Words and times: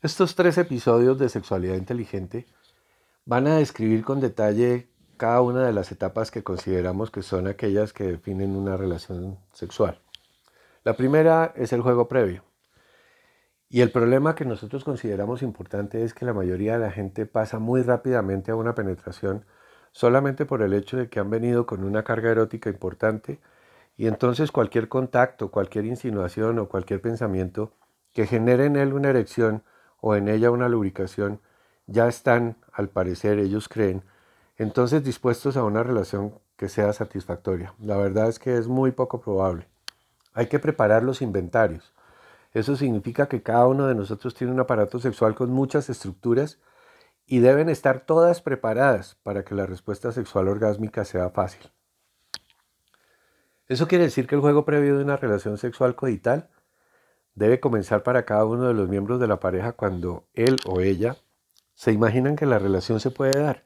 Estos 0.00 0.36
tres 0.36 0.56
episodios 0.58 1.18
de 1.18 1.28
Sexualidad 1.28 1.74
Inteligente 1.74 2.46
van 3.24 3.48
a 3.48 3.56
describir 3.56 4.04
con 4.04 4.20
detalle 4.20 4.86
cada 5.16 5.40
una 5.40 5.66
de 5.66 5.72
las 5.72 5.90
etapas 5.90 6.30
que 6.30 6.44
consideramos 6.44 7.10
que 7.10 7.22
son 7.22 7.48
aquellas 7.48 7.92
que 7.92 8.04
definen 8.04 8.54
una 8.54 8.76
relación 8.76 9.40
sexual. 9.52 10.00
La 10.84 10.94
primera 10.96 11.52
es 11.56 11.72
el 11.72 11.80
juego 11.80 12.06
previo. 12.06 12.44
Y 13.68 13.80
el 13.80 13.90
problema 13.90 14.36
que 14.36 14.44
nosotros 14.44 14.84
consideramos 14.84 15.42
importante 15.42 16.04
es 16.04 16.14
que 16.14 16.24
la 16.24 16.32
mayoría 16.32 16.74
de 16.74 16.86
la 16.86 16.92
gente 16.92 17.26
pasa 17.26 17.58
muy 17.58 17.82
rápidamente 17.82 18.52
a 18.52 18.54
una 18.54 18.76
penetración 18.76 19.46
solamente 19.90 20.46
por 20.46 20.62
el 20.62 20.74
hecho 20.74 20.96
de 20.96 21.08
que 21.08 21.18
han 21.18 21.28
venido 21.28 21.66
con 21.66 21.82
una 21.82 22.04
carga 22.04 22.30
erótica 22.30 22.70
importante 22.70 23.40
y 23.96 24.06
entonces 24.06 24.52
cualquier 24.52 24.86
contacto, 24.86 25.50
cualquier 25.50 25.86
insinuación 25.86 26.60
o 26.60 26.68
cualquier 26.68 27.00
pensamiento 27.00 27.72
que 28.14 28.28
genere 28.28 28.66
en 28.66 28.76
él 28.76 28.92
una 28.92 29.10
erección 29.10 29.64
o 30.00 30.14
en 30.14 30.28
ella 30.28 30.50
una 30.50 30.68
lubricación, 30.68 31.40
ya 31.86 32.08
están, 32.08 32.56
al 32.72 32.88
parecer, 32.88 33.38
ellos 33.38 33.68
creen, 33.68 34.02
entonces 34.56 35.04
dispuestos 35.04 35.56
a 35.56 35.64
una 35.64 35.82
relación 35.82 36.34
que 36.56 36.68
sea 36.68 36.92
satisfactoria. 36.92 37.74
La 37.78 37.96
verdad 37.96 38.28
es 38.28 38.38
que 38.38 38.56
es 38.56 38.66
muy 38.66 38.90
poco 38.90 39.20
probable. 39.20 39.68
Hay 40.34 40.46
que 40.46 40.58
preparar 40.58 41.02
los 41.02 41.22
inventarios. 41.22 41.92
Eso 42.52 42.76
significa 42.76 43.28
que 43.28 43.42
cada 43.42 43.66
uno 43.66 43.86
de 43.86 43.94
nosotros 43.94 44.34
tiene 44.34 44.52
un 44.52 44.60
aparato 44.60 44.98
sexual 44.98 45.34
con 45.34 45.50
muchas 45.50 45.88
estructuras 45.88 46.58
y 47.26 47.40
deben 47.40 47.68
estar 47.68 48.00
todas 48.00 48.40
preparadas 48.40 49.16
para 49.22 49.44
que 49.44 49.54
la 49.54 49.66
respuesta 49.66 50.12
sexual 50.12 50.48
orgásmica 50.48 51.04
sea 51.04 51.30
fácil. 51.30 51.70
Eso 53.68 53.86
quiere 53.86 54.04
decir 54.04 54.26
que 54.26 54.34
el 54.34 54.40
juego 54.40 54.64
previo 54.64 54.96
de 54.96 55.04
una 55.04 55.16
relación 55.16 55.58
sexual 55.58 55.94
coital 55.94 56.48
debe 57.38 57.60
comenzar 57.60 58.02
para 58.02 58.24
cada 58.24 58.44
uno 58.44 58.66
de 58.66 58.74
los 58.74 58.88
miembros 58.88 59.20
de 59.20 59.28
la 59.28 59.40
pareja 59.40 59.72
cuando 59.72 60.24
él 60.34 60.56
o 60.66 60.80
ella 60.80 61.16
se 61.74 61.92
imaginan 61.92 62.34
que 62.34 62.46
la 62.46 62.58
relación 62.58 62.98
se 62.98 63.12
puede 63.12 63.40
dar, 63.40 63.64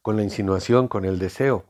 con 0.00 0.16
la 0.16 0.22
insinuación, 0.22 0.88
con 0.88 1.04
el 1.04 1.18
deseo. 1.18 1.64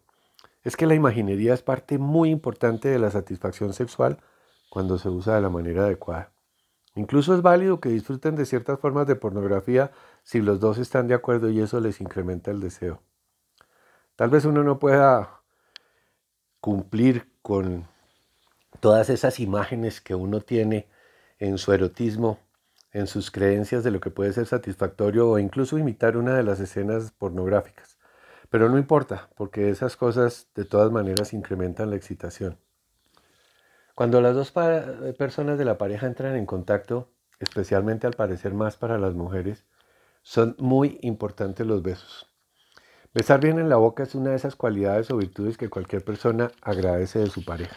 Es 0.62 0.76
que 0.76 0.86
la 0.86 0.94
imaginería 0.94 1.52
es 1.52 1.62
parte 1.62 1.98
muy 1.98 2.30
importante 2.30 2.88
de 2.88 3.00
la 3.00 3.10
satisfacción 3.10 3.72
sexual 3.72 4.18
cuando 4.70 4.98
se 4.98 5.08
usa 5.08 5.34
de 5.34 5.40
la 5.40 5.50
manera 5.50 5.82
adecuada. 5.82 6.30
Incluso 6.94 7.34
es 7.34 7.42
válido 7.42 7.80
que 7.80 7.88
disfruten 7.88 8.36
de 8.36 8.46
ciertas 8.46 8.78
formas 8.78 9.06
de 9.06 9.16
pornografía 9.16 9.90
si 10.22 10.40
los 10.40 10.60
dos 10.60 10.78
están 10.78 11.08
de 11.08 11.14
acuerdo 11.14 11.50
y 11.50 11.60
eso 11.60 11.80
les 11.80 12.00
incrementa 12.00 12.52
el 12.52 12.60
deseo. 12.60 13.02
Tal 14.14 14.30
vez 14.30 14.44
uno 14.44 14.62
no 14.62 14.78
pueda 14.78 15.40
cumplir 16.60 17.32
con 17.42 17.88
todas 18.80 19.10
esas 19.10 19.40
imágenes 19.40 20.00
que 20.00 20.14
uno 20.14 20.40
tiene 20.40 20.89
en 21.40 21.58
su 21.58 21.72
erotismo, 21.72 22.38
en 22.92 23.06
sus 23.06 23.30
creencias 23.30 23.82
de 23.82 23.90
lo 23.90 23.98
que 23.98 24.10
puede 24.10 24.32
ser 24.32 24.46
satisfactorio 24.46 25.28
o 25.28 25.38
incluso 25.38 25.78
imitar 25.78 26.16
una 26.16 26.34
de 26.34 26.42
las 26.42 26.60
escenas 26.60 27.12
pornográficas. 27.12 27.98
Pero 28.50 28.68
no 28.68 28.78
importa, 28.78 29.30
porque 29.36 29.70
esas 29.70 29.96
cosas 29.96 30.48
de 30.54 30.64
todas 30.64 30.92
maneras 30.92 31.32
incrementan 31.32 31.90
la 31.90 31.96
excitación. 31.96 32.58
Cuando 33.94 34.20
las 34.20 34.34
dos 34.34 34.52
personas 35.18 35.58
de 35.58 35.64
la 35.64 35.78
pareja 35.78 36.06
entran 36.06 36.36
en 36.36 36.46
contacto, 36.46 37.10
especialmente 37.38 38.06
al 38.06 38.14
parecer 38.14 38.52
más 38.54 38.76
para 38.76 38.98
las 38.98 39.14
mujeres, 39.14 39.64
son 40.22 40.56
muy 40.58 40.98
importantes 41.02 41.66
los 41.66 41.82
besos. 41.82 42.26
Besar 43.14 43.40
bien 43.40 43.58
en 43.58 43.68
la 43.68 43.76
boca 43.76 44.02
es 44.02 44.14
una 44.14 44.30
de 44.30 44.36
esas 44.36 44.56
cualidades 44.56 45.10
o 45.10 45.16
virtudes 45.16 45.56
que 45.56 45.70
cualquier 45.70 46.04
persona 46.04 46.50
agradece 46.62 47.18
de 47.18 47.28
su 47.28 47.44
pareja 47.44 47.76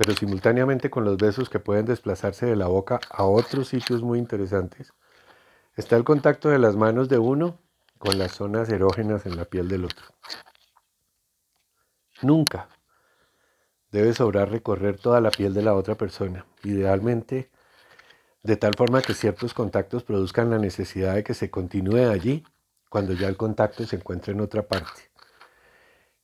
pero 0.00 0.14
simultáneamente 0.14 0.88
con 0.88 1.04
los 1.04 1.18
besos 1.18 1.50
que 1.50 1.58
pueden 1.58 1.84
desplazarse 1.84 2.46
de 2.46 2.56
la 2.56 2.68
boca 2.68 3.00
a 3.10 3.24
otros 3.24 3.68
sitios 3.68 4.00
muy 4.00 4.18
interesantes, 4.18 4.94
está 5.76 5.94
el 5.94 6.04
contacto 6.04 6.48
de 6.48 6.58
las 6.58 6.74
manos 6.74 7.10
de 7.10 7.18
uno 7.18 7.58
con 7.98 8.18
las 8.18 8.32
zonas 8.32 8.70
erógenas 8.70 9.26
en 9.26 9.36
la 9.36 9.44
piel 9.44 9.68
del 9.68 9.84
otro. 9.84 10.06
Nunca 12.22 12.70
debe 13.90 14.14
sobrar 14.14 14.50
recorrer 14.50 14.96
toda 14.98 15.20
la 15.20 15.30
piel 15.30 15.52
de 15.52 15.64
la 15.64 15.74
otra 15.74 15.96
persona, 15.96 16.46
idealmente 16.64 17.50
de 18.42 18.56
tal 18.56 18.72
forma 18.78 19.02
que 19.02 19.12
ciertos 19.12 19.52
contactos 19.52 20.02
produzcan 20.02 20.48
la 20.48 20.58
necesidad 20.58 21.16
de 21.16 21.24
que 21.24 21.34
se 21.34 21.50
continúe 21.50 22.08
allí 22.08 22.42
cuando 22.88 23.12
ya 23.12 23.28
el 23.28 23.36
contacto 23.36 23.84
se 23.84 23.96
encuentre 23.96 24.32
en 24.32 24.40
otra 24.40 24.66
parte. 24.66 25.09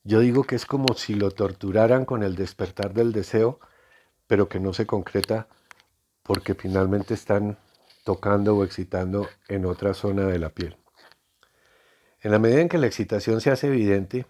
Yo 0.07 0.21
digo 0.21 0.45
que 0.45 0.55
es 0.55 0.65
como 0.65 0.93
si 0.95 1.15
lo 1.15 1.31
torturaran 1.31 2.05
con 2.05 2.23
el 2.23 2.37
despertar 2.37 2.93
del 2.93 3.11
deseo, 3.11 3.59
pero 4.25 4.47
que 4.47 4.57
no 4.57 4.71
se 4.71 4.85
concreta 4.85 5.49
porque 6.23 6.53
finalmente 6.53 7.13
están 7.13 7.57
tocando 8.05 8.55
o 8.55 8.63
excitando 8.63 9.27
en 9.49 9.65
otra 9.65 9.93
zona 9.93 10.23
de 10.23 10.39
la 10.39 10.47
piel. 10.47 10.77
En 12.21 12.31
la 12.31 12.39
medida 12.39 12.61
en 12.61 12.69
que 12.69 12.77
la 12.77 12.87
excitación 12.87 13.41
se 13.41 13.51
hace 13.51 13.67
evidente, 13.67 14.25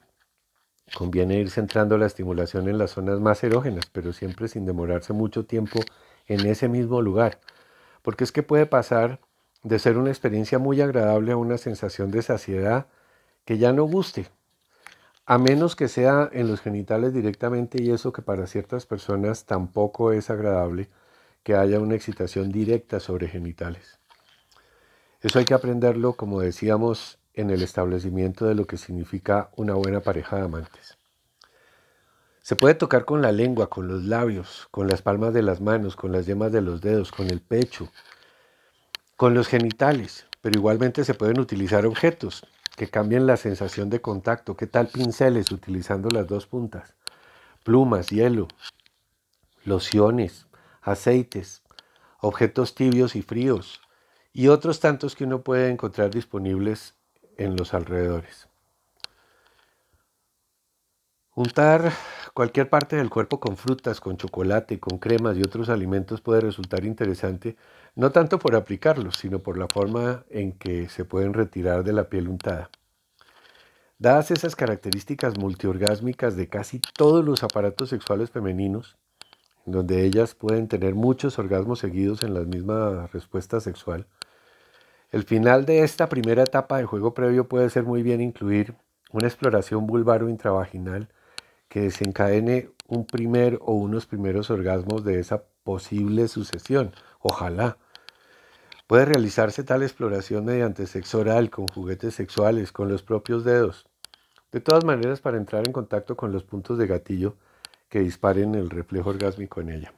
conviene 0.96 1.38
ir 1.38 1.52
centrando 1.52 1.96
la 2.00 2.08
estimulación 2.08 2.68
en 2.68 2.80
las 2.80 2.90
zonas 2.90 3.20
más 3.20 3.44
erógenas, 3.44 3.86
pero 3.92 4.14
siempre 4.14 4.48
sin 4.48 4.66
demorarse 4.66 5.14
mucho 5.14 5.46
tiempo 5.46 5.80
en 6.26 6.48
ese 6.48 6.70
mismo 6.70 7.04
lugar, 7.04 7.40
porque 8.02 8.24
es 8.24 8.32
que 8.32 8.42
puede 8.42 8.66
pasar 8.66 9.20
de 9.62 9.78
ser 9.78 10.00
una 10.00 10.09
experiencia 10.09 10.58
muy 10.58 10.82
agradable 10.82 11.34
a 11.34 11.38
una 11.38 11.59
sensación 11.59 12.09
de 12.09 12.24
saciedad 12.24 12.88
que 13.46 13.59
ya 13.59 13.74
no 13.74 13.84
guste 13.84 14.36
a 15.30 15.38
menos 15.38 15.76
que 15.76 15.90
sea 15.90 16.30
en 16.32 16.48
los 16.48 16.62
genitales 16.62 17.14
directamente 17.14 17.84
y 17.84 17.92
eso 17.92 18.14
que 18.14 18.22
para 18.22 18.48
ciertas 18.48 18.86
personas 18.86 19.46
tampoco 19.46 20.14
es 20.14 20.30
agradable 20.30 20.90
que 21.44 21.54
haya 21.54 21.82
una 21.82 21.96
excitación 21.96 22.50
directa 22.50 23.02
sobre 23.02 23.28
genitales. 23.28 24.00
Eso 25.20 25.38
hay 25.38 25.44
que 25.44 25.54
aprenderlo, 25.54 26.14
como 26.14 26.40
decíamos, 26.40 27.20
en 27.34 27.50
el 27.50 27.62
establecimiento 27.62 28.46
de 28.46 28.56
lo 28.56 28.68
que 28.68 28.78
significa 28.78 29.50
una 29.58 29.74
buena 29.74 30.00
pareja 30.00 30.38
de 30.38 30.44
amantes. 30.44 30.98
Se 32.42 32.56
puede 32.56 32.76
tocar 32.76 33.04
con 33.04 33.22
la 33.22 33.34
lengua, 33.34 33.70
con 33.70 33.90
los 33.90 34.06
labios, 34.06 34.70
con 34.72 34.88
las 34.88 35.02
palmas 35.02 35.34
de 35.34 35.42
las 35.42 35.59
manos, 35.59 35.98
con 35.98 36.14
las 36.14 36.26
yemas 36.26 36.54
de 36.54 36.62
los 36.62 36.80
dedos, 36.80 37.12
con 37.12 37.30
el 37.30 37.42
pecho, 37.42 37.92
con 39.18 39.34
los 39.34 39.50
genitales, 39.50 40.26
pero 40.40 40.58
igualmente 40.58 41.04
se 41.04 41.16
pueden 41.16 41.42
utilizar 41.42 41.86
objetos, 41.86 42.48
que 42.78 42.88
cambien 42.88 43.26
la 43.26 43.38
sensación 43.38 43.90
de 43.90 44.02
contacto. 44.02 44.56
¿Qué 44.56 44.68
tal 44.68 44.88
pinceles 44.88 45.52
utilizando 45.52 46.10
las 46.12 46.28
dos 46.28 46.46
puntas? 46.46 46.94
Plumas, 47.64 48.10
hielo, 48.10 48.48
lociones, 49.66 50.46
aceites, 50.84 51.64
objetos 52.22 52.76
tibios 52.76 53.16
y 53.16 53.24
fríos 53.24 53.82
y 54.32 54.50
otros 54.50 54.80
tantos 54.80 55.16
que 55.16 55.24
uno 55.24 55.42
puede 55.42 55.72
encontrar 55.72 56.12
disponibles 56.12 56.94
en 57.36 57.58
los 57.58 57.74
alrededores. 57.74 58.48
Untar 61.34 61.92
cualquier 62.38 62.70
parte 62.70 62.98
del 62.98 63.09
cuerpo 63.09 63.40
con 63.40 63.58
frutas, 63.58 64.00
con 64.00 64.16
chocolate, 64.16 64.80
con 64.80 65.00
cremas 65.00 65.36
y 65.38 65.42
otros 65.42 65.70
alimentos 65.70 66.22
puede 66.22 66.42
resultar 66.42 66.86
interesante, 66.86 67.58
no 67.96 68.12
tanto 68.12 68.38
por 68.38 68.56
aplicarlos, 68.56 69.16
sino 69.18 69.40
por 69.40 69.58
la 69.58 69.68
forma 69.68 70.24
en 70.30 70.52
que 70.52 70.88
se 70.88 71.03
pueden 71.03 71.34
retirar 71.34 71.84
de 71.84 71.94
la 71.94 72.09
piel 72.09 72.30
untada. 72.30 72.70
Dadas 73.97 74.30
esas 74.30 74.56
características 74.56 75.40
multiorgásmicas 75.40 76.36
de 76.36 76.47
casi 76.47 76.80
todos 76.80 77.26
los 77.26 77.42
aparatos 77.42 77.90
sexuales 77.90 78.30
femeninos, 78.30 78.97
donde 79.66 80.06
ellas 80.06 80.36
pueden 80.36 80.68
tener 80.68 80.94
muchos 80.94 81.40
orgasmos 81.40 81.80
seguidos 81.80 82.22
en 82.22 82.36
la 82.36 82.42
misma 82.42 83.08
respuesta 83.12 83.62
sexual, 83.62 84.06
el 85.09 85.24
final 85.24 85.66
de 85.66 85.81
esta 85.81 86.08
primera 86.08 86.44
etapa 86.44 86.78
del 86.78 86.86
juego 86.86 87.16
previo 87.16 87.47
puede 87.47 87.72
ser 87.72 87.81
muy 87.81 88.03
bien 88.03 88.22
incluir 88.22 88.76
una 89.12 89.26
exploración 89.26 89.88
vulvar 89.88 90.22
o 90.22 90.30
intravaginal 90.30 91.09
que 91.67 91.81
desencadene 91.81 92.69
un 92.88 93.05
primer 93.05 93.59
o 93.61 93.73
unos 93.73 94.05
primeros 94.05 94.50
orgasmos 94.50 95.03
de 95.03 95.19
esa 95.19 95.44
posible 95.63 96.28
sucesión. 96.28 96.94
Ojalá. 97.19 97.78
Puede 98.88 99.05
realizarse 99.05 99.63
tal 99.63 99.83
exploración 99.83 100.46
mediante 100.46 100.87
sexo 100.87 101.19
oral, 101.19 101.49
con 101.49 101.67
juguetes 101.67 102.16
sexuales, 102.16 102.72
con 102.72 102.87
los 102.87 103.03
propios 103.03 103.43
dedos. 103.43 103.85
De 104.52 104.61
todas 104.61 104.85
maneras, 104.85 105.19
para 105.19 105.35
entrar 105.35 105.67
en 105.67 105.73
contacto 105.73 106.16
con 106.16 106.31
los 106.31 106.46
puntos 106.46 106.78
de 106.78 106.87
gatillo 106.87 107.35
que 107.90 107.99
disparen 107.99 108.55
el 108.55 108.70
reflejo 108.70 109.09
orgásmico 109.09 109.59
en 109.59 109.70
ella. 109.72 109.93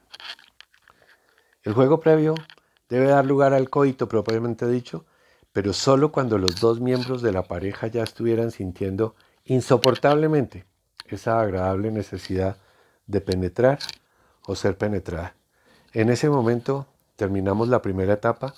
El 1.62 1.74
juego 1.74 2.00
previo 2.00 2.34
debe 2.88 3.06
dar 3.06 3.24
lugar 3.24 3.52
al 3.54 3.70
coito 3.70 4.08
propiamente 4.08 4.66
dicho, 4.66 5.06
pero 5.52 5.72
solo 5.72 6.10
cuando 6.10 6.38
los 6.38 6.60
dos 6.60 6.80
miembros 6.80 7.22
de 7.22 7.32
la 7.32 7.44
pareja 7.44 7.86
ya 7.86 8.02
estuvieran 8.02 8.50
sintiendo 8.50 9.14
insoportablemente 9.44 10.64
esa 11.16 11.40
agradable 11.40 11.90
necesidad 11.90 12.56
de 13.06 13.20
penetrar 13.20 13.78
o 14.46 14.54
ser 14.54 14.76
penetrada. 14.76 15.34
En 15.92 16.08
ese 16.08 16.28
momento 16.28 16.86
terminamos 17.16 17.68
la 17.68 17.82
primera 17.82 18.14
etapa 18.14 18.54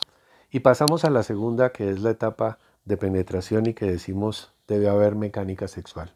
y 0.51 0.61
pasamos 0.61 1.05
a 1.05 1.11
la 1.11 1.23
segunda, 1.23 1.73
que 1.73 1.91
es 1.91 2.01
la 2.01 2.11
etapa 2.11 2.59
de 2.85 2.97
penetración 2.97 3.67
y 3.67 3.75
que 3.75 3.87
decimos 3.87 4.53
debe 4.69 4.89
haber 4.89 5.15
mecánica 5.15 5.69
sexual. 5.69 6.13